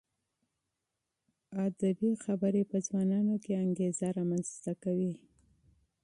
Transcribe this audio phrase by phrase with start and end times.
[1.65, 5.13] ادبي موضوعات په ځوانانو کې انګېزه رامنځته کوي.